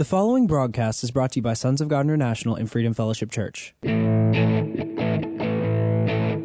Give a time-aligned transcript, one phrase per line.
[0.00, 3.30] The following broadcast is brought to you by Sons of God International and Freedom Fellowship
[3.30, 3.74] Church.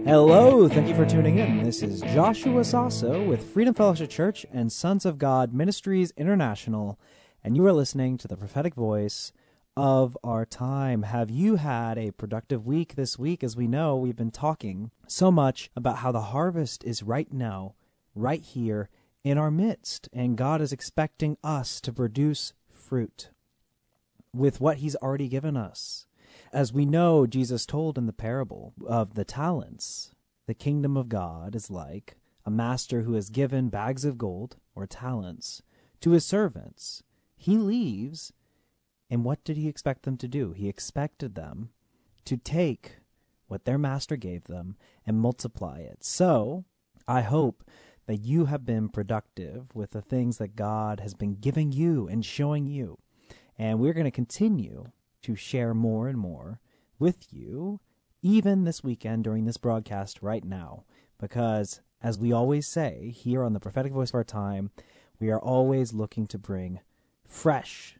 [0.05, 1.63] Hello, thank you for tuning in.
[1.63, 6.99] This is Joshua Sasso with Freedom Fellowship Church and Sons of God Ministries International,
[7.45, 9.31] and you are listening to the prophetic voice
[9.77, 11.03] of our time.
[11.03, 13.41] Have you had a productive week this week?
[13.41, 17.75] As we know, we've been talking so much about how the harvest is right now,
[18.13, 18.89] right here
[19.23, 23.29] in our midst, and God is expecting us to produce fruit
[24.35, 26.07] with what He's already given us.
[26.51, 30.11] As we know, Jesus told in the parable of the talents,
[30.47, 34.85] the kingdom of God is like a master who has given bags of gold or
[34.85, 35.61] talents
[36.01, 37.03] to his servants.
[37.35, 38.31] He leaves,
[39.09, 40.53] and what did he expect them to do?
[40.53, 41.69] He expected them
[42.25, 42.97] to take
[43.47, 46.03] what their master gave them and multiply it.
[46.03, 46.65] So,
[47.07, 47.63] I hope
[48.07, 52.23] that you have been productive with the things that God has been giving you and
[52.23, 52.99] showing you.
[53.57, 54.91] And we're going to continue
[55.23, 56.59] to share more and more
[56.99, 57.79] with you,
[58.21, 60.83] even this weekend during this broadcast right now.
[61.19, 64.71] Because, as we always say here on the prophetic voice of our time,
[65.19, 66.79] we are always looking to bring
[67.23, 67.97] fresh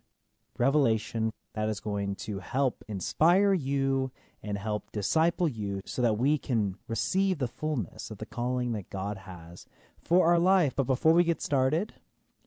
[0.58, 4.12] revelation that is going to help inspire you
[4.44, 8.90] and help disciple you so that we can receive the fullness of the calling that
[8.90, 9.66] God has
[9.98, 10.74] for our life.
[10.76, 11.94] But before we get started,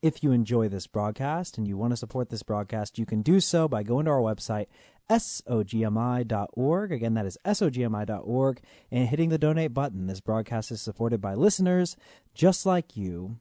[0.03, 3.41] if you enjoy this broadcast and you want to support this broadcast, you can do
[3.41, 4.67] so by going to our website,
[5.11, 6.93] sogmi.org.
[6.93, 8.61] Again, that is sogmi.org,
[8.91, 10.07] and hitting the donate button.
[10.07, 11.97] This broadcast is supported by listeners
[12.35, 13.39] just like you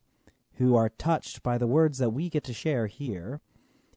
[0.55, 3.41] who are touched by the words that we get to share here,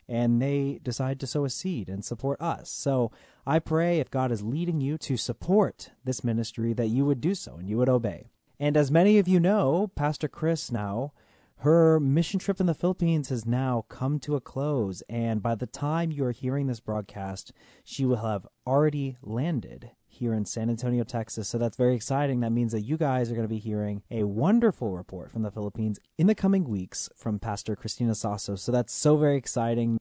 [0.08, 2.70] and they decide to sow a seed and support us.
[2.70, 3.10] So
[3.46, 7.34] I pray if God is leading you to support this ministry, that you would do
[7.34, 8.30] so and you would obey.
[8.58, 11.12] And as many of you know, Pastor Chris now
[11.60, 15.66] her mission trip in the Philippines has now come to a close, and by the
[15.66, 17.52] time you are hearing this broadcast,
[17.84, 21.48] she will have already landed here in San Antonio, Texas.
[21.48, 22.40] So that's very exciting.
[22.40, 25.50] That means that you guys are going to be hearing a wonderful report from the
[25.50, 28.56] Philippines in the coming weeks from Pastor Christina Sasso.
[28.56, 29.98] So that's so very exciting.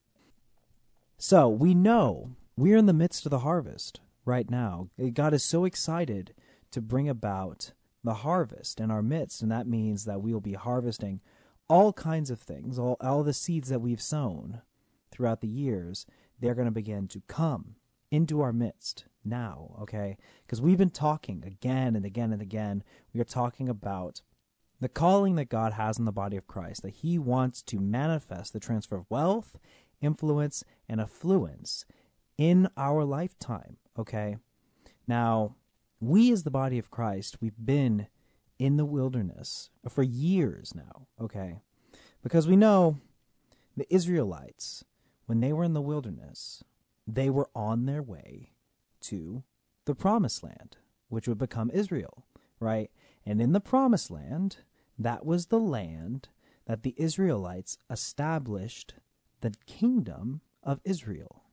[1.18, 4.88] So we know we're in the midst of the harvest right now.
[5.12, 6.34] God is so excited
[6.70, 7.72] to bring about
[8.02, 11.20] the harvest in our midst, and that means that we will be harvesting
[11.70, 14.60] all kinds of things, all, all the seeds that we've sown
[15.12, 16.04] throughout the years,
[16.38, 17.76] they're going to begin to come
[18.10, 20.16] into our midst now, okay?
[20.44, 22.82] Because we've been talking again and again and again.
[23.14, 24.20] We are talking about
[24.80, 28.52] the calling that God has in the body of Christ, that He wants to manifest
[28.52, 29.56] the transfer of wealth,
[30.00, 31.84] influence, and affluence
[32.36, 34.38] in our lifetime, okay?
[35.06, 35.54] Now,
[36.00, 38.08] we as the body of Christ, we've been
[38.60, 41.62] in the wilderness for years now, okay?
[42.22, 42.98] Because we know
[43.74, 44.84] the Israelites,
[45.24, 46.62] when they were in the wilderness,
[47.06, 48.52] they were on their way
[49.00, 49.42] to
[49.86, 50.76] the promised land,
[51.08, 52.26] which would become Israel,
[52.60, 52.90] right?
[53.24, 54.58] And in the promised land,
[54.98, 56.28] that was the land
[56.66, 58.92] that the Israelites established
[59.40, 61.44] the kingdom of Israel,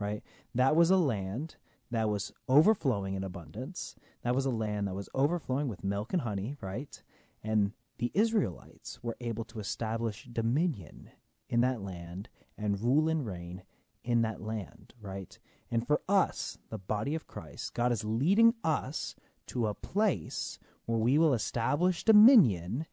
[0.00, 0.24] right?
[0.52, 1.54] That was a land
[1.90, 3.94] that was overflowing in abundance.
[4.22, 7.02] That was a land that was overflowing with milk and honey, right?
[7.42, 11.10] And the Israelites were able to establish dominion
[11.48, 13.62] in that land and rule and reign
[14.04, 15.38] in that land, right?
[15.70, 19.14] And for us, the body of Christ, God is leading us
[19.48, 22.86] to a place where we will establish dominion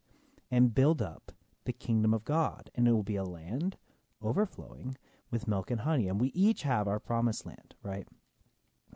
[0.50, 1.32] and build up
[1.64, 2.70] the kingdom of God.
[2.74, 3.76] And it will be a land
[4.22, 4.96] overflowing
[5.30, 6.08] with milk and honey.
[6.08, 8.06] And we each have our promised land, right?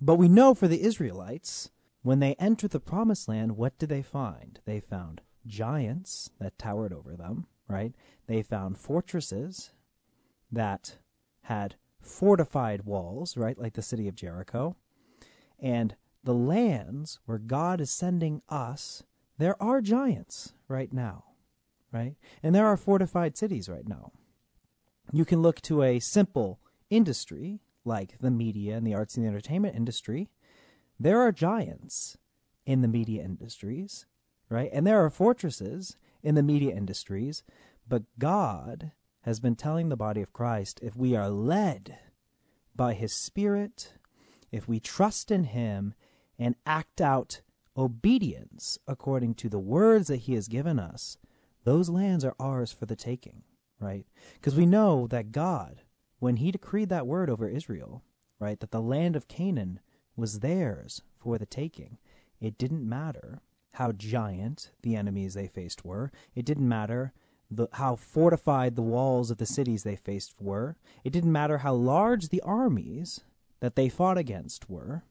[0.00, 1.70] But we know for the Israelites,
[2.02, 4.60] when they entered the promised land, what did they find?
[4.64, 7.92] They found giants that towered over them, right?
[8.26, 9.72] They found fortresses
[10.52, 10.98] that
[11.42, 13.58] had fortified walls, right?
[13.58, 14.76] Like the city of Jericho.
[15.58, 19.02] And the lands where God is sending us,
[19.38, 21.24] there are giants right now,
[21.92, 22.14] right?
[22.42, 24.12] And there are fortified cities right now.
[25.12, 26.60] You can look to a simple
[26.90, 30.28] industry like the media and the arts and the entertainment industry,
[31.00, 32.16] there are giants
[32.66, 34.06] in the media industries,
[34.48, 34.70] right?
[34.72, 37.42] And there are fortresses in the media industries,
[37.88, 38.92] but God
[39.22, 41.98] has been telling the body of Christ if we are led
[42.76, 43.94] by his spirit,
[44.52, 45.94] if we trust in him
[46.38, 47.40] and act out
[47.76, 51.18] obedience according to the words that he has given us,
[51.64, 53.42] those lands are ours for the taking,
[53.80, 54.06] right?
[54.34, 55.82] Because we know that God
[56.18, 58.02] when he decreed that word over Israel,
[58.38, 59.80] right, that the land of Canaan
[60.16, 61.98] was theirs for the taking,
[62.40, 63.40] it didn't matter
[63.74, 66.10] how giant the enemies they faced were.
[66.34, 67.12] It didn't matter
[67.50, 70.76] the, how fortified the walls of the cities they faced were.
[71.04, 73.20] It didn't matter how large the armies
[73.60, 75.04] that they fought against were.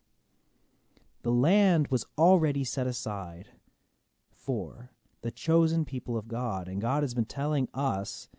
[1.24, 3.50] The land was already set aside
[4.32, 6.68] for the chosen people of God.
[6.68, 8.30] And God has been telling us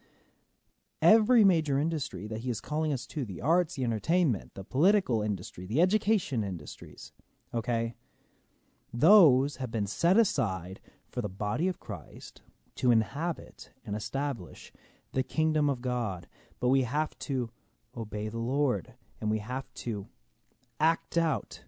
[1.01, 5.23] every major industry that He is calling us to the arts, the entertainment, the political
[5.23, 7.13] industry, the education industries.
[7.55, 7.95] Okay?
[8.93, 10.81] Those have been set aside
[11.11, 12.43] for the body of Christ
[12.77, 14.73] to inhabit and establish
[15.13, 16.27] the kingdom of God.
[16.61, 17.51] But we have to
[17.97, 20.09] obey the Lord and we have to
[20.81, 21.65] act out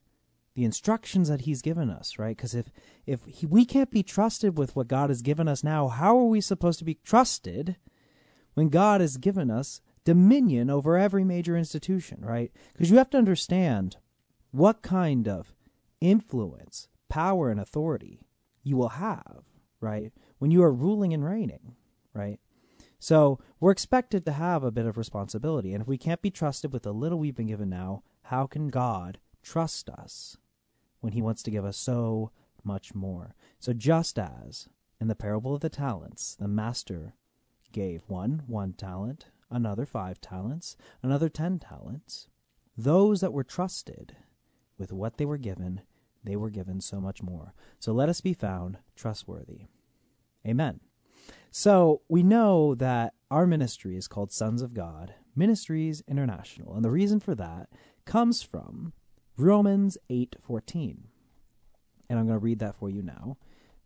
[0.55, 2.37] the instructions that he's given us, right?
[2.37, 2.71] Because if
[3.07, 6.25] if he, we can't be trusted with what God has given us now, how are
[6.25, 7.77] we supposed to be trusted
[8.61, 12.53] when God has given us dominion over every major institution, right?
[12.75, 13.97] Because you have to understand
[14.51, 15.55] what kind of
[16.03, 18.21] influence, power, and authority
[18.63, 19.45] you will have,
[19.81, 20.13] right?
[20.37, 21.75] When you are ruling and reigning,
[22.13, 22.39] right?
[22.99, 25.73] So we're expected to have a bit of responsibility.
[25.73, 28.69] And if we can't be trusted with the little we've been given now, how can
[28.69, 30.37] God trust us
[31.01, 32.31] when he wants to give us so
[32.63, 33.35] much more?
[33.59, 34.69] So just as
[35.01, 37.15] in the parable of the talents, the master
[37.73, 42.29] gave one one talent, another five talents, another ten talents,
[42.77, 44.17] those that were trusted
[44.79, 45.83] with what they were given,
[46.25, 47.55] they were given so much more.
[47.79, 49.67] So let us be found trustworthy.
[50.47, 50.81] Amen.
[51.51, 56.91] So we know that our ministry is called Sons of God, Ministries International, and the
[56.91, 57.69] reason for that
[58.05, 58.93] comes from
[59.37, 61.05] Romans 8:14.
[62.09, 63.37] And I'm going to read that for you now.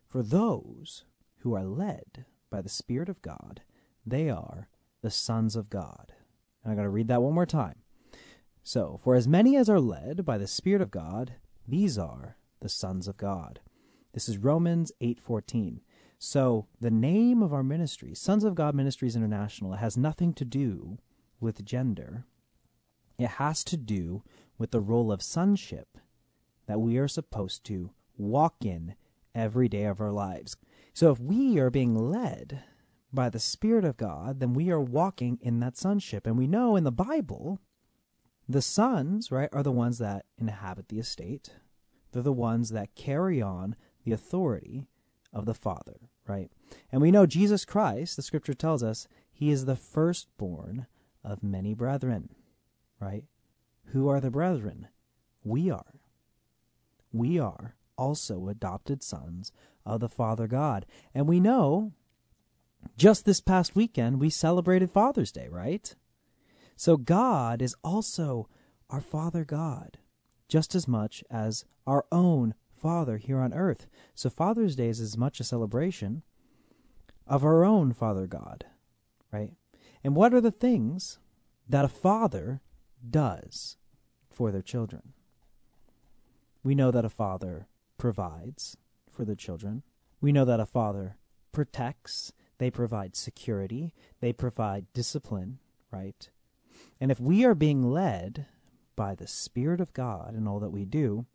[0.06, 1.04] For those
[1.38, 3.62] who are led by the Spirit of God,
[4.06, 4.68] they are
[5.02, 6.12] the sons of God.
[6.62, 7.76] And I'm going to read that one more time.
[8.62, 11.34] So, for as many as are led by the Spirit of God,
[11.68, 13.60] these are the sons of God.
[14.14, 15.80] This is Romans 8:14.
[16.18, 20.98] So, the name of our ministry, Sons of God Ministries International, has nothing to do
[21.40, 22.24] with gender.
[23.18, 24.22] It has to do
[24.56, 25.98] with the role of sonship
[26.66, 28.94] that we are supposed to walk in
[29.34, 30.56] every day of our lives.
[30.92, 32.62] So if we are being led
[33.14, 36.26] by the Spirit of God, then we are walking in that sonship.
[36.26, 37.60] And we know in the Bible,
[38.48, 41.50] the sons, right, are the ones that inhabit the estate.
[42.12, 44.86] They're the ones that carry on the authority
[45.32, 46.50] of the Father, right?
[46.92, 50.86] And we know Jesus Christ, the scripture tells us, he is the firstborn
[51.24, 52.30] of many brethren,
[53.00, 53.24] right?
[53.86, 54.88] Who are the brethren?
[55.42, 56.00] We are.
[57.12, 59.52] We are also adopted sons
[59.86, 60.86] of the Father God.
[61.14, 61.92] And we know
[62.96, 65.94] just this past weekend we celebrated Father's Day, right?
[66.76, 68.48] So God is also
[68.90, 69.98] our Father God,
[70.48, 73.86] just as much as our own Father here on earth.
[74.14, 76.22] So Father's Day is as much a celebration
[77.26, 78.66] of our own Father God,
[79.32, 79.52] right?
[80.02, 81.18] And what are the things
[81.68, 82.60] that a father
[83.08, 83.76] does
[84.30, 85.12] for their children.
[86.62, 88.76] We know that a father provides
[89.10, 89.82] for their children.
[90.20, 91.16] We know that a father
[91.52, 92.32] protects,
[92.64, 95.58] they provide security, they provide discipline,
[95.90, 96.30] right?
[96.98, 98.46] And if we are being led
[98.96, 101.26] by the Spirit of God in all that we do,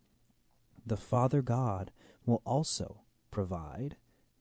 [0.84, 1.92] the Father God
[2.26, 3.96] will also provide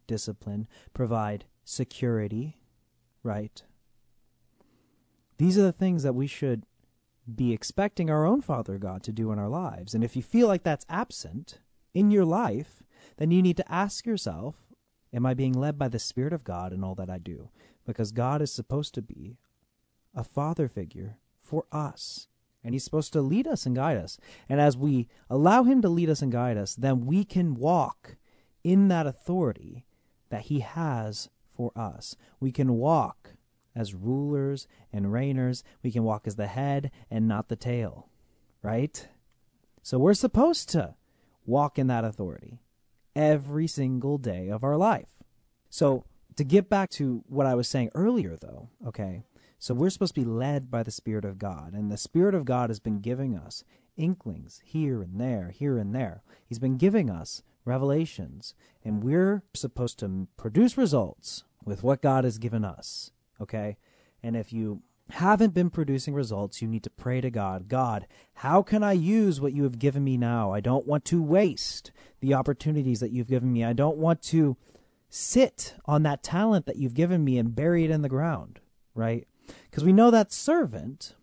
[0.07, 2.57] discipline, provide security,
[3.23, 3.63] right?
[5.37, 6.65] These are the things that we should
[7.35, 9.95] be expecting our own Father God to do in our lives.
[9.95, 11.59] And if you feel like that's absent
[11.93, 12.83] in your life,
[13.19, 14.68] then you need to ask yourself,
[15.13, 17.51] Am I being led by the Spirit of God in all that I do?
[17.87, 19.39] Because God is supposed to be
[20.15, 22.29] a father figure for us.
[22.63, 24.19] And He's supposed to lead us and guide us.
[24.49, 28.17] And as we allow Him to lead us and guide us, then we can walk
[28.63, 29.87] in that authority
[30.29, 32.17] that He has for us.
[32.41, 33.35] We can walk
[33.75, 35.63] as rulers and reigners.
[35.83, 38.09] We can walk as the head and not the tail,
[38.63, 39.09] right?
[39.83, 40.97] So we're supposed to
[41.47, 42.59] walk in that authority
[43.15, 45.11] every single day of our life.
[45.71, 46.05] So
[46.37, 49.23] to get back to what I was saying earlier, though, okay,
[49.59, 52.45] so we're supposed to be led by the Spirit of God, and the Spirit of
[52.45, 53.65] God has been giving us
[53.97, 56.23] inklings here and there, here and there.
[56.47, 62.39] He's been giving us revelations, and we're supposed to produce results with what God has
[62.39, 63.11] given us.
[63.41, 63.77] Okay?
[64.23, 68.63] And if you haven't been producing results, you need to pray to God God, how
[68.63, 70.53] can I use what you have given me now?
[70.53, 73.65] I don't want to waste the opportunities that you've given me.
[73.65, 74.57] I don't want to
[75.09, 78.61] sit on that talent that you've given me and bury it in the ground,
[78.95, 79.27] right?
[79.71, 81.15] Because we know that servant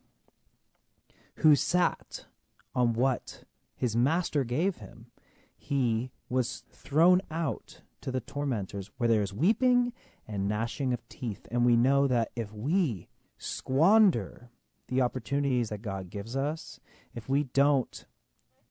[1.36, 2.26] who sat
[2.74, 3.44] on what
[3.76, 5.08] his master gave him,
[5.56, 9.94] he was thrown out to the tormentors where there is weeping
[10.28, 11.48] and gnashing of teeth.
[11.52, 14.50] And we know that if we squander
[14.88, 16.80] the opportunities that God gives us,
[17.14, 18.06] if we don't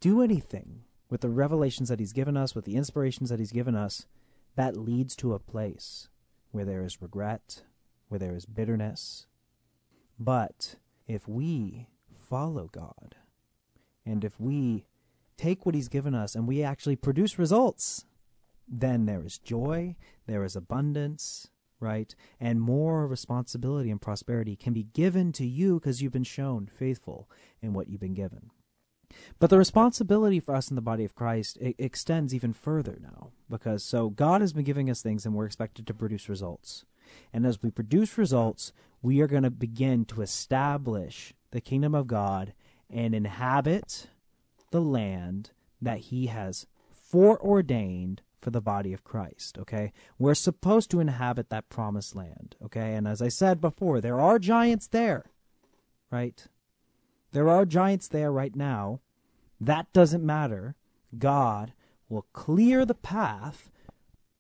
[0.01, 3.75] do anything with the revelations that He's given us, with the inspirations that He's given
[3.75, 4.07] us,
[4.57, 6.09] that leads to a place
[6.51, 7.63] where there is regret,
[8.09, 9.27] where there is bitterness.
[10.19, 13.17] But if we follow God,
[14.07, 14.87] and if we
[15.37, 18.05] take what He's given us and we actually produce results,
[18.69, 21.49] then there is joy, there is abundance,
[21.81, 22.15] right?
[22.41, 27.29] And more responsibility and prosperity can be given to you because you've been shown faithful
[27.61, 28.51] in what you've been given.
[29.39, 33.85] But the responsibility for us in the body of Christ extends even further now because
[33.85, 36.85] so God has been giving us things and we're expected to produce results.
[37.33, 42.07] And as we produce results, we are going to begin to establish the kingdom of
[42.07, 42.55] God
[42.91, 44.09] and inhabit
[44.71, 45.51] the land
[45.81, 49.91] that he has foreordained for the body of Christ, okay?
[50.19, 52.95] We're supposed to inhabit that promised land, okay?
[52.95, 55.25] And as I said before, there are giants there,
[56.11, 56.47] right?
[57.33, 59.01] There are giants there right now.
[59.59, 60.77] That doesn't matter.
[61.17, 61.73] God
[62.09, 63.71] will clear the path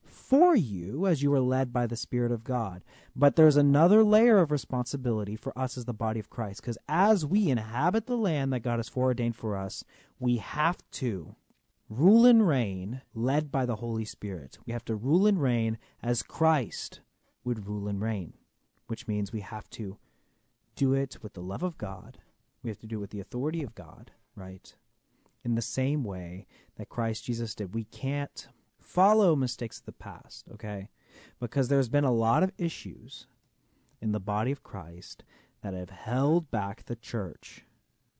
[0.04, 2.82] for you as you are led by the Spirit of God.
[3.16, 7.24] But there's another layer of responsibility for us as the body of Christ, because as
[7.24, 9.82] we inhabit the land that God has foreordained for us,
[10.20, 11.36] we have to
[11.88, 14.58] rule and reign led by the Holy Spirit.
[14.66, 17.00] We have to rule and reign as Christ
[17.44, 18.34] would rule and reign,
[18.86, 19.98] which means we have to
[20.76, 22.18] do it with the love of God.
[22.62, 24.74] We have to do it with the authority of God, right?
[25.44, 27.74] In the same way that Christ Jesus did.
[27.74, 28.48] We can't
[28.80, 30.88] follow mistakes of the past, okay?
[31.38, 33.26] Because there's been a lot of issues
[34.00, 35.24] in the body of Christ
[35.62, 37.64] that have held back the church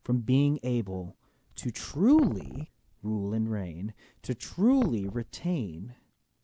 [0.03, 1.17] from being able
[1.57, 2.71] to truly
[3.05, 5.95] rule and reign, to truly retain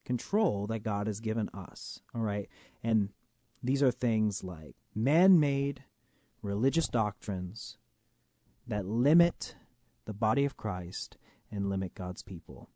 [0.05, 2.49] control that God has given us, all right?
[2.83, 3.11] And
[3.63, 5.85] these are things like man made
[6.43, 7.79] religious doctrines
[8.67, 9.57] that limit
[10.05, 11.17] the body of Christ
[11.51, 12.71] and limit God's people.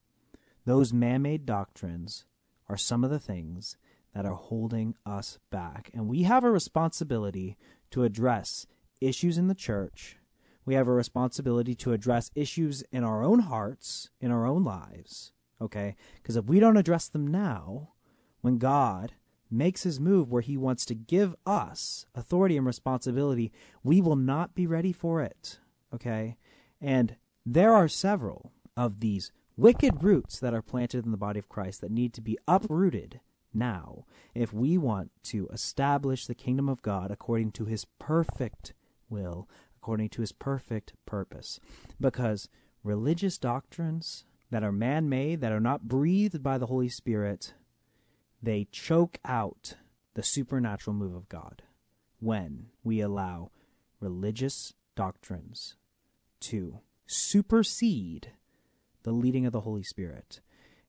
[0.64, 2.24] Those man made doctrines
[2.68, 3.76] are some of the things
[4.14, 5.90] that are holding us back.
[5.92, 7.56] And we have a responsibility
[7.90, 8.66] to address
[9.00, 10.18] issues in the church.
[10.64, 15.32] We have a responsibility to address issues in our own hearts, in our own lives.
[15.60, 15.96] Okay?
[16.16, 17.90] Because if we don't address them now,
[18.40, 19.12] when God
[19.50, 23.52] makes his move where he wants to give us authority and responsibility,
[23.82, 25.58] we will not be ready for it.
[25.94, 26.36] Okay?
[26.80, 27.16] And
[27.46, 31.80] there are several of these wicked roots that are planted in the body of Christ
[31.80, 33.20] that need to be uprooted
[33.52, 34.04] now
[34.34, 38.74] if we want to establish the kingdom of God according to his perfect
[39.08, 39.48] will,
[39.84, 41.60] according to his perfect purpose.
[42.00, 42.48] Because
[42.82, 47.52] religious doctrines that are man made, that are not breathed by the Holy Spirit,
[48.42, 49.74] they choke out
[50.14, 51.60] the supernatural move of God
[52.18, 53.50] when we allow
[54.00, 55.76] religious doctrines
[56.40, 58.30] to supersede
[59.02, 60.40] the leading of the Holy Spirit.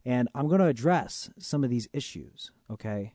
[0.05, 3.11] And I'm going to address some of these issues, okay?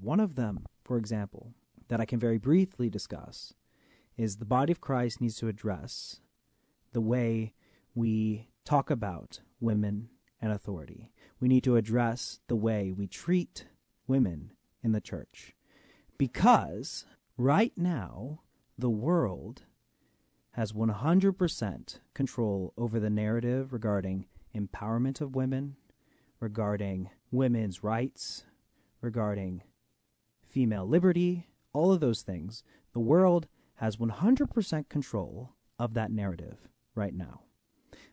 [0.00, 1.52] One of them, for example,
[1.88, 3.52] that I can very briefly discuss
[4.18, 6.20] is the body of Christ needs to address
[6.92, 7.54] the way
[7.94, 10.08] we talk about women
[10.42, 11.12] and authority.
[11.40, 13.66] We need to address the way we treat
[14.08, 15.54] women in the church.
[16.18, 17.06] Because
[17.36, 18.40] right now,
[18.76, 19.62] the world
[20.52, 25.76] has 100% control over the narrative regarding empowerment of women,
[26.40, 28.44] regarding women's rights,
[29.00, 29.62] regarding
[30.42, 32.64] female liberty, all of those things.
[32.92, 33.46] The world
[33.78, 37.40] has 100% control of that narrative right now.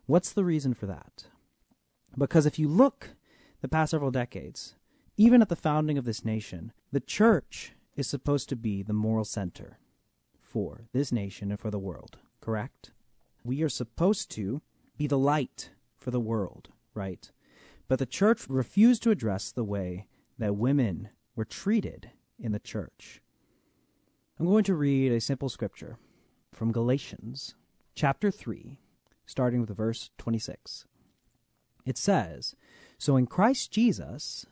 [0.05, 1.25] What's the reason for that?
[2.17, 3.09] Because if you look
[3.61, 4.75] the past several decades,
[5.17, 9.25] even at the founding of this nation, the church is supposed to be the moral
[9.25, 9.79] center
[10.39, 12.91] for this nation and for the world, correct?
[13.43, 14.61] We are supposed to
[14.97, 17.31] be the light for the world, right?
[17.87, 20.07] But the church refused to address the way
[20.37, 23.21] that women were treated in the church.
[24.37, 25.97] I'm going to read a simple scripture
[26.51, 27.55] from Galatians
[27.95, 28.77] chapter 3,
[29.25, 30.83] starting with verse 26.
[31.85, 32.53] It says,
[32.97, 34.45] So in Christ Jesus,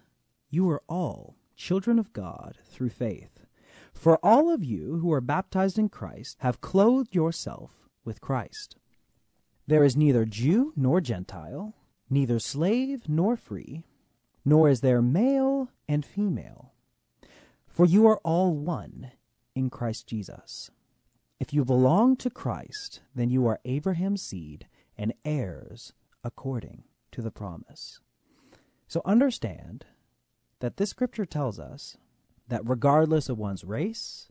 [0.49, 3.45] you are all children of God through faith.
[3.91, 8.77] For all of you who are baptized in Christ have clothed yourself with Christ.
[9.67, 11.75] There is neither Jew nor Gentile,
[12.09, 13.83] neither slave nor free,
[14.45, 16.71] nor is there male and female.
[17.67, 19.11] For you are all one
[19.55, 20.71] in Christ Jesus.
[21.39, 24.67] If you belong to Christ, then you are Abraham's seed
[24.97, 25.93] and heirs
[26.23, 27.99] according to the promise.
[28.87, 29.85] So understand
[30.59, 31.97] that this scripture tells us
[32.47, 34.29] that regardless of one's race,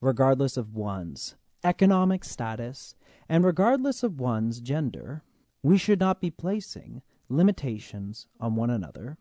[0.00, 2.94] regardless of one's economic status,
[3.28, 5.22] and regardless of one's gender,
[5.62, 9.18] we should not be placing limitations on one another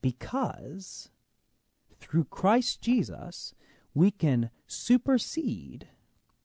[0.00, 1.10] because
[2.00, 3.54] through Christ Jesus
[3.96, 5.88] we can supersede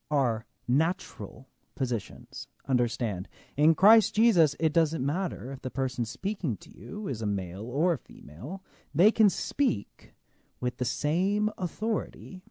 [0.10, 2.48] our natural positions.
[2.66, 3.28] Understand,
[3.58, 7.66] in Christ Jesus, it doesn't matter if the person speaking to you is a male
[7.70, 8.64] or a female,
[8.96, 10.14] they can speak
[10.62, 12.42] with the same authority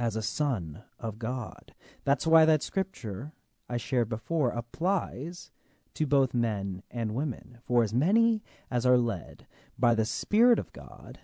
[0.00, 1.74] as a son of God.
[2.04, 3.32] That's why that scripture
[3.68, 5.50] I shared before applies
[5.92, 7.58] to both men and women.
[7.62, 9.46] For as many as are led
[9.78, 11.18] by the Spirit of God,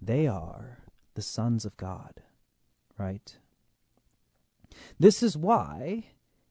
[0.00, 0.78] they are
[1.16, 2.22] the sons of God.
[2.96, 3.36] Right?
[4.98, 6.04] This is why,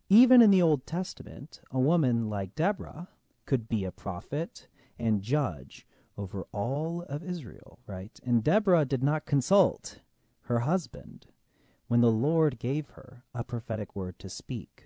[0.09, 3.07] even in the Old Testament, a woman like Deborah
[3.45, 4.67] could be a prophet
[4.99, 5.85] and judge
[6.17, 8.19] over all of Israel, right?
[8.25, 9.99] And Deborah did not consult
[10.43, 11.27] her husband
[11.87, 14.85] when the Lord gave her a prophetic word to speak.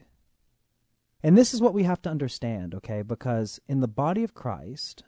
[1.21, 3.01] And this is what we have to understand, okay?
[3.01, 5.03] Because in the body of Christ,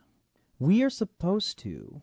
[0.60, 2.02] we are supposed to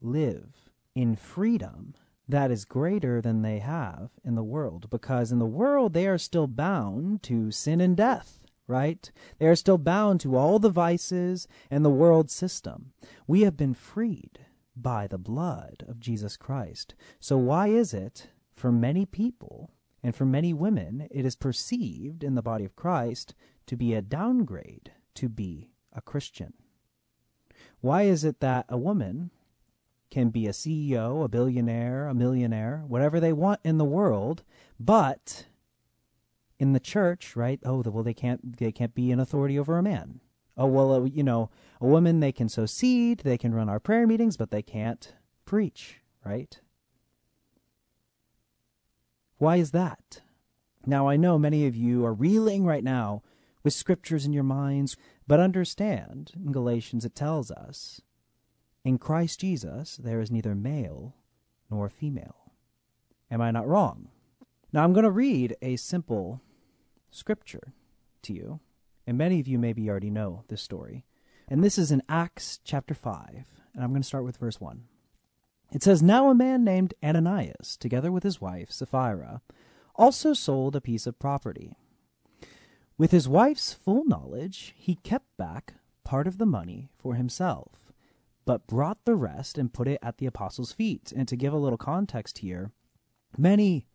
[0.00, 0.69] live
[1.00, 1.94] in freedom
[2.28, 4.88] that is greater than they have in the world.
[4.90, 9.10] Because in the world, they are still bound to sin and death, right?
[9.38, 12.92] They are still bound to all the vices and the world system.
[13.26, 16.94] We have been freed by the blood of Jesus Christ.
[17.18, 19.70] So, why is it for many people
[20.02, 23.34] and for many women, it is perceived in the body of Christ
[23.66, 26.52] to be a downgrade to be a Christian?
[27.80, 29.30] Why is it that a woman
[30.10, 34.42] can be a CEO, a billionaire, a millionaire, whatever they want in the world,
[34.78, 35.46] but
[36.58, 37.60] in the church, right?
[37.64, 40.20] Oh, well, they can't they can't be an authority over a man.
[40.56, 41.50] Oh, well, uh, you know,
[41.80, 45.14] a woman they can sow seed, they can run our prayer meetings, but they can't
[45.46, 46.60] preach, right?
[49.38, 50.20] Why is that?
[50.84, 53.22] Now, I know many of you are reeling right now
[53.62, 58.02] with scriptures in your minds, but understand in Galatians it tells us
[58.84, 61.14] in Christ Jesus, there is neither male
[61.70, 62.52] nor female.
[63.30, 64.08] Am I not wrong?
[64.72, 66.40] Now, I'm going to read a simple
[67.10, 67.72] scripture
[68.22, 68.60] to you,
[69.06, 71.04] and many of you maybe already know this story.
[71.48, 74.84] And this is in Acts chapter 5, and I'm going to start with verse 1.
[75.72, 79.42] It says, Now a man named Ananias, together with his wife Sapphira,
[79.94, 81.76] also sold a piece of property.
[82.96, 87.89] With his wife's full knowledge, he kept back part of the money for himself
[88.44, 91.12] but brought the rest and put it at the apostles' feet.
[91.14, 92.72] And to give a little context here,
[93.36, 93.86] many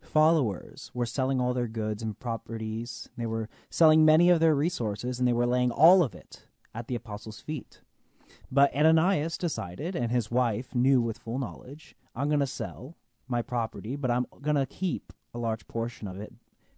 [0.00, 3.08] followers were selling all their goods and properties.
[3.16, 6.88] They were selling many of their resources, and they were laying all of it at
[6.88, 7.80] the apostles' feet.
[8.50, 12.96] But Ananias decided, and his wife knew with full knowledge, I'm going to sell
[13.28, 16.32] my property, but I'm going to keep a large portion of it,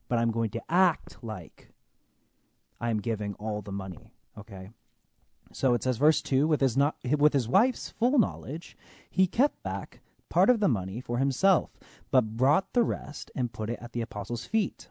[0.08, 1.70] but I'm going to act like
[2.80, 4.12] I'm giving all the money.
[4.36, 4.70] Okay?
[5.52, 8.76] So it says, verse 2 with his, not, with his wife's full knowledge,
[9.10, 11.78] he kept back part of the money for himself,
[12.10, 14.88] but brought the rest and put it at the apostles' feet.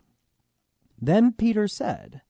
[1.00, 2.22] Then Peter said,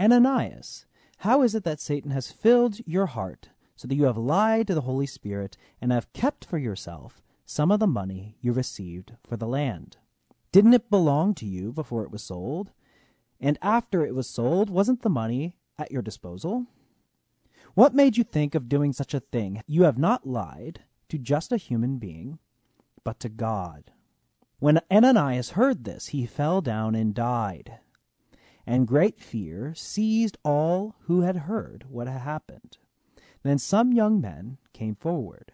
[0.00, 0.86] Ananias,
[1.18, 4.74] how is it that Satan has filled your heart so that you have lied to
[4.74, 9.36] the Holy Spirit and have kept for yourself some of the money you received for
[9.36, 9.98] the land?
[10.50, 12.72] Didn't it belong to you before it was sold?
[13.40, 16.66] And after it was sold, wasn't the money at your disposal?
[17.74, 19.62] What made you think of doing such a thing?
[19.66, 22.38] You have not lied to just a human being,
[23.02, 23.92] but to God.
[24.58, 27.78] When Ananias heard this, he fell down and died.
[28.66, 32.76] And great fear seized all who had heard what had happened.
[33.42, 35.52] Then some young men came forward,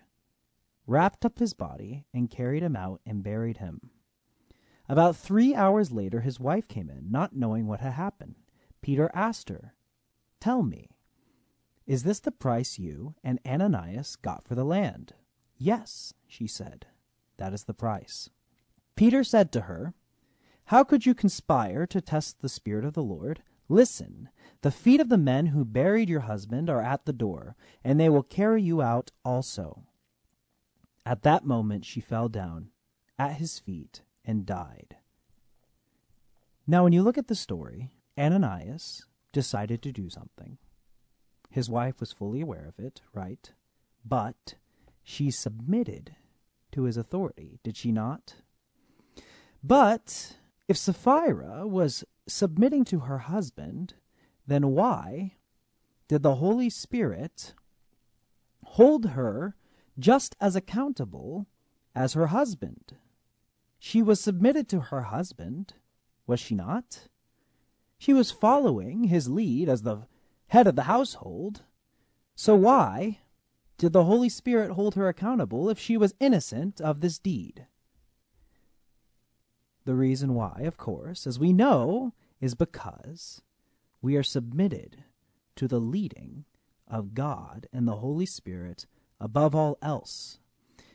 [0.89, 3.91] wrapped up his body, and carried him out and buried him.
[4.89, 8.35] About three hours later, his wife came in, not knowing what had happened.
[8.83, 9.75] Peter asked her,
[10.41, 10.91] Tell me,
[11.89, 15.15] is this the price you and Ananias got for the land?
[15.57, 16.87] Yes, she said.
[17.39, 18.29] That is the price.
[18.95, 19.95] Peter said to her,
[20.67, 23.43] How could you conspire to test the Spirit of the Lord?
[23.71, 24.29] Listen,
[24.61, 28.11] the feet of the men who buried your husband are at the door, and they
[28.11, 29.85] will carry you out also.
[31.07, 32.69] At that moment she fell down
[33.19, 34.97] at his feet and died.
[36.67, 40.59] Now, when you look at the story, Ananias decided to do something.
[41.51, 43.53] His wife was fully aware of it, right?
[44.05, 44.55] But
[45.03, 46.17] she submitted
[46.73, 48.37] to his authority, did she not?
[49.63, 50.37] But
[50.69, 53.95] if Sapphira was submitting to her husband,
[54.47, 55.35] then why
[56.09, 57.55] did the Holy Spirit
[58.65, 59.57] hold her
[59.99, 61.47] just as accountable
[61.95, 62.97] as her husband.
[63.79, 65.75] She was submitted to her husband,
[66.27, 67.09] was she not?
[67.99, 70.07] She was following his lead as the
[70.49, 71.63] head of the household.
[72.35, 73.21] So why
[73.79, 77.67] did the Holy Spirit hold her accountable if she was innocent of this deed?
[79.85, 83.41] The reason why, of course, as we know, is because
[84.03, 85.05] we are submitted
[85.57, 86.45] to the leading
[86.87, 88.87] of God and the Holy Spirit
[89.21, 90.39] above all else.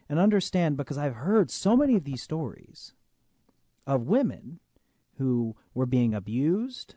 [0.10, 2.94] And understand, because I've heard so many of these stories
[3.88, 4.60] of women
[5.18, 6.96] who were being abused,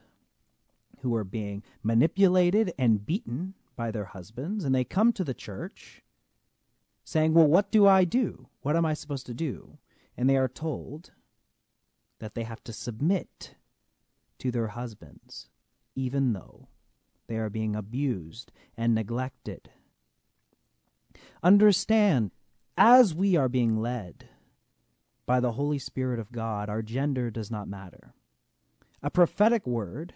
[1.00, 6.02] who are being manipulated and beaten by their husbands, and they come to the church
[7.04, 8.48] saying, Well, what do I do?
[8.62, 9.78] What am I supposed to do?
[10.16, 11.12] And they are told
[12.18, 13.54] that they have to submit
[14.38, 15.48] to their husbands,
[15.94, 16.68] even though
[17.26, 19.70] they are being abused and neglected.
[21.42, 22.30] Understand,
[22.76, 24.28] as we are being led
[25.26, 28.14] by the Holy Spirit of God, our gender does not matter.
[29.02, 30.14] A prophetic word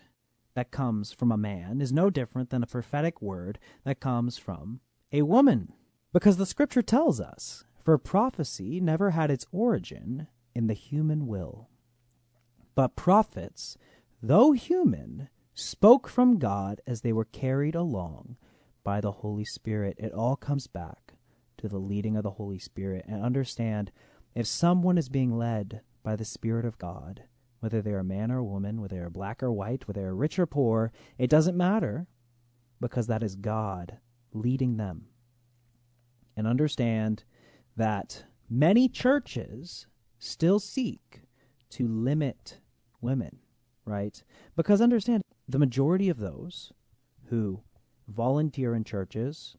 [0.54, 4.80] that comes from a man is no different than a prophetic word that comes from
[5.12, 5.72] a woman.
[6.12, 11.68] Because the scripture tells us, for prophecy never had its origin in the human will.
[12.74, 13.78] But prophets,
[14.22, 18.36] though human, spoke from God as they were carried along
[18.82, 19.96] by the Holy Spirit.
[19.98, 21.14] It all comes back
[21.58, 23.04] to the leading of the Holy Spirit.
[23.06, 23.92] And understand
[24.34, 27.24] if someone is being led by the Spirit of God,
[27.60, 30.46] whether they're a man or woman, whether they're black or white, whether they're rich or
[30.46, 32.06] poor, it doesn't matter
[32.80, 33.98] because that is God
[34.32, 35.06] leading them.
[36.36, 37.24] And understand
[37.76, 39.86] that many churches
[40.18, 41.22] still seek
[41.70, 42.58] to limit
[43.00, 43.38] women,
[43.84, 44.22] right?
[44.56, 46.72] Because understand, the majority of those
[47.28, 47.62] who
[48.08, 49.56] volunteer in churches,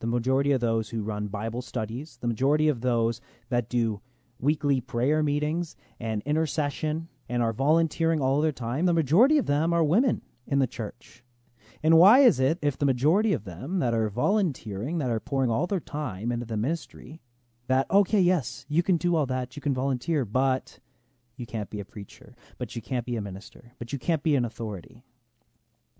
[0.00, 4.00] the majority of those who run Bible studies, the majority of those that do
[4.38, 9.72] weekly prayer meetings and intercession and are volunteering all their time, the majority of them
[9.72, 11.22] are women in the church.
[11.82, 15.50] And why is it, if the majority of them that are volunteering, that are pouring
[15.50, 17.20] all their time into the ministry,
[17.66, 20.78] that, okay, yes, you can do all that, you can volunteer, but
[21.36, 24.36] you can't be a preacher, but you can't be a minister, but you can't be
[24.36, 25.02] an authority.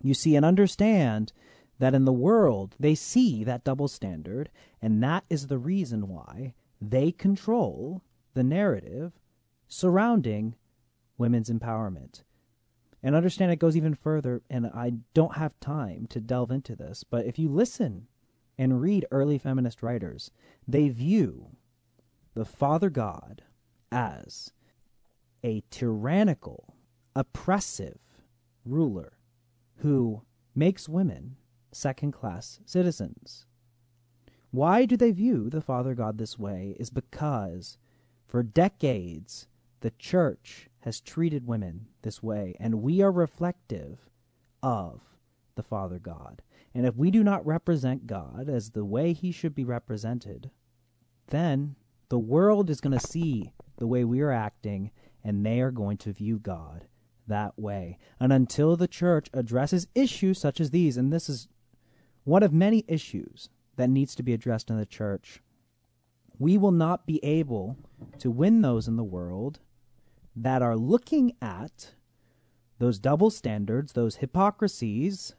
[0.03, 1.33] You see and understand
[1.79, 6.55] that in the world they see that double standard, and that is the reason why
[6.81, 8.03] they control
[8.35, 9.13] the narrative
[9.69, 10.55] surrounding
[11.23, 12.25] women's empowerment.
[13.03, 17.05] And understand it goes even further, and I don't have time to delve into this,
[17.05, 18.09] but if you listen
[18.59, 20.33] and read early feminist writers,
[20.67, 21.57] they view
[22.35, 23.43] the Father God
[23.93, 24.53] as
[25.45, 26.75] a tyrannical,
[27.15, 27.99] oppressive
[28.65, 29.19] ruler
[29.77, 30.23] who
[30.55, 31.37] makes women
[31.71, 33.47] second class citizens.
[34.51, 36.77] Why do they view the Father God this way?
[36.79, 37.79] Is because
[38.27, 39.47] for decades
[39.83, 44.09] the church has treated women this way, and we are reflective
[44.63, 45.01] of
[45.55, 46.41] the Father God.
[46.75, 50.51] And if we do not represent God as the way he should be represented,
[51.29, 51.77] then
[52.09, 54.91] the world is going to see the way we are acting,
[55.23, 56.87] and they are going to view God
[57.27, 57.99] that way.
[58.19, 61.49] And until the church addresses issues such as these, and this is
[62.25, 65.43] one of many issues that needs to be addressed in the church,
[66.39, 67.77] we will not be able
[68.19, 69.61] to win those in the world
[70.35, 71.93] that are looking at
[72.79, 75.35] those double standards, those hypocrisies,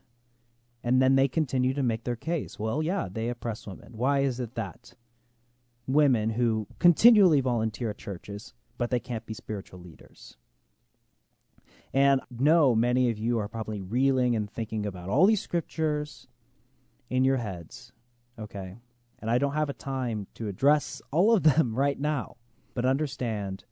[0.83, 2.59] and then they continue to make their case.
[2.59, 3.93] Well, yeah, they oppress women.
[3.95, 4.93] Why is it that
[5.87, 10.37] women who continually volunteer at churches, but they can't be spiritual leaders?
[11.93, 16.27] And know many of you are probably reeling and thinking about all these scriptures
[17.09, 17.91] in your heads,
[18.39, 18.77] okay?
[19.19, 22.37] And I don't have a time to address all of them right now,
[22.73, 23.65] but understand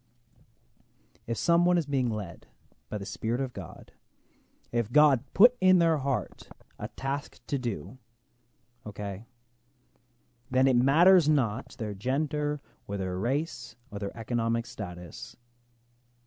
[1.28, 2.48] if someone is being led
[2.90, 3.92] by the Spirit of God,
[4.72, 7.98] if God put in their heart a task to do,
[8.86, 9.26] okay,
[10.50, 15.38] then it matters not their gender or their race or their economic status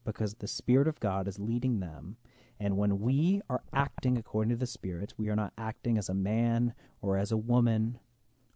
[0.04, 2.16] because the Spirit of God is leading them.
[2.60, 6.14] And when we are acting according to the Spirit, we are not acting as a
[6.14, 7.98] man or as a woman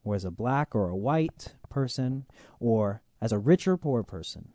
[0.04, 2.24] or as a black or a white person
[2.60, 4.50] or as a rich or poor person.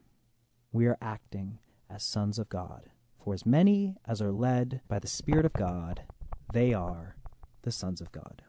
[0.71, 1.59] We are acting
[1.93, 2.89] as sons of God.
[3.23, 6.03] For as many as are led by the Spirit of God,
[6.51, 7.15] they are
[7.61, 8.41] the sons of God.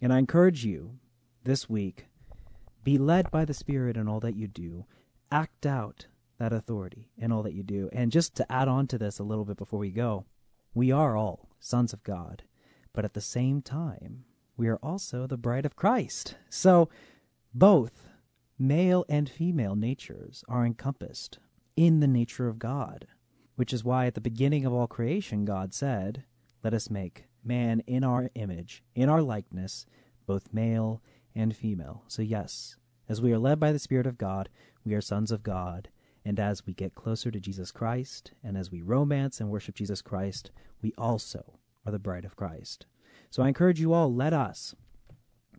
[0.00, 0.98] And I encourage you
[1.44, 2.06] this week
[2.84, 4.84] be led by the Spirit in all that you do.
[5.30, 6.06] Act out
[6.38, 7.88] that authority in all that you do.
[7.92, 10.24] And just to add on to this a little bit before we go,
[10.74, 12.44] we are all sons of God,
[12.92, 14.24] but at the same time,
[14.56, 16.36] we are also the bride of Christ.
[16.48, 16.88] So
[17.54, 18.08] both
[18.58, 21.38] male and female natures are encompassed
[21.78, 23.06] in the nature of God,
[23.54, 26.24] which is why at the beginning of all creation God said,
[26.64, 29.86] Let us make man in our image, in our likeness,
[30.26, 31.00] both male
[31.36, 32.02] and female.
[32.08, 32.74] So, yes,
[33.08, 34.48] as we are led by the Spirit of God,
[34.84, 35.88] we are sons of God.
[36.24, 40.02] And as we get closer to Jesus Christ, and as we romance and worship Jesus
[40.02, 40.50] Christ,
[40.82, 42.86] we also are the bride of Christ.
[43.30, 44.74] So I encourage you all, let us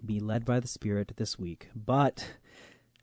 [0.06, 1.70] be led by the Spirit this week.
[1.74, 2.28] But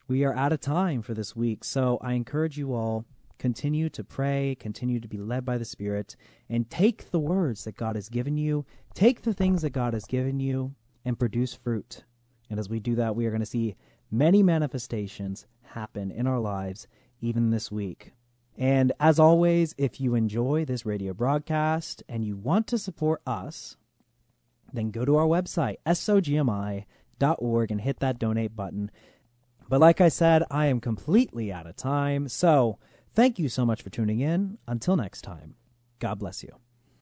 [0.09, 1.65] we are out of time for this week.
[1.65, 3.05] So I encourage you all,
[3.39, 6.17] continue to pray, continue to be led by the Spirit,
[6.49, 8.65] and take the words that God has given you,
[8.95, 12.05] take the things that God has given you, and produce fruit.
[12.49, 13.77] And as we do that, we are going to see
[14.11, 16.87] many manifestations happen in our lives
[17.21, 18.13] even this week.
[18.57, 23.77] And as always, if you enjoy this radio broadcast and you want to support us,
[24.73, 28.91] then go to our website, sogmi.org, and hit that donate button.
[29.69, 32.29] But like I said, I am completely out of time.
[32.29, 32.79] So
[33.11, 34.59] thank you so much for tuning in.
[34.67, 35.55] Until next time,
[35.99, 36.66] God bless you.